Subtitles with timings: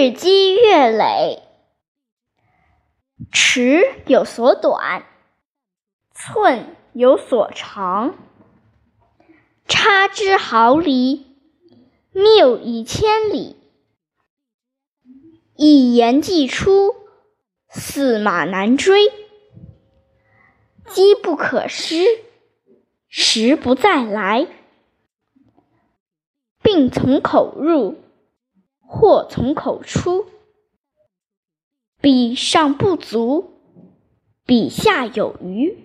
[0.00, 1.42] 日积月累，
[3.30, 5.04] 尺有所短，
[6.14, 8.14] 寸有所长。
[9.66, 11.36] 差之毫厘，
[12.12, 13.56] 谬以千里。
[15.54, 16.94] 一言既出，
[17.68, 19.12] 驷马难追。
[20.86, 22.06] 机不可失，
[23.06, 24.46] 时不再来。
[26.62, 27.98] 病从口入，
[28.90, 30.26] 祸从口出。
[32.02, 33.52] 比上不足，
[34.46, 35.78] 比下有余。